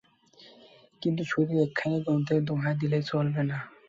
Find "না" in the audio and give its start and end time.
3.43-3.57